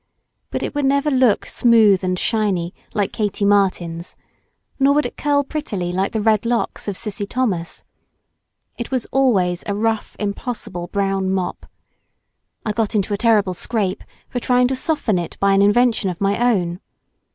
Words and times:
But 0.49 0.63
it 0.63 0.75
never 0.75 1.11
would 1.11 1.19
look 1.19 1.45
smooth 1.45 2.03
and 2.03 2.17
shiny, 2.17 2.73
like 2.95 3.11
Katie 3.13 3.45
Martin's, 3.45 4.15
nor 4.79 4.95
would 4.95 5.05
it 5.05 5.15
curl 5.15 5.43
prettily 5.43 5.93
like 5.93 6.11
the 6.11 6.21
red 6.21 6.43
locks 6.43 6.87
of 6.87 6.97
Cissy 6.97 7.27
Thomas. 7.27 7.83
It 8.79 8.89
was 8.89 9.05
always 9.11 9.63
a 9.67 9.75
rough, 9.75 10.15
impossible 10.17 10.87
brown 10.87 11.29
mop. 11.29 11.67
I 12.65 12.71
got 12.71 12.95
into 12.95 13.13
a 13.13 13.17
terrible 13.17 13.53
scrape 13.53 14.03
for 14.27 14.39
trying 14.39 14.67
to 14.69 14.75
soften 14.75 15.19
it 15.19 15.37
by 15.39 15.53
an 15.53 15.61
invention 15.61 16.09
of 16.09 16.19
my 16.19 16.51
own. 16.51 16.79